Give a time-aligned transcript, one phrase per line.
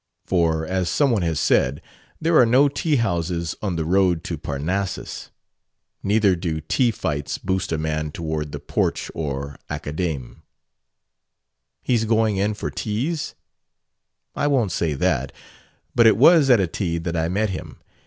[0.25, 1.79] For, as some one has said,
[2.19, 5.29] 'There are no tea houses on the road to Parnassus.'
[6.01, 10.41] Neither do tea fights boost a man toward the Porch or Academe."
[11.83, 13.35] "He's going in for teas?"
[14.33, 15.31] "I won't say that.
[15.93, 17.77] But it was at a tea that I met him.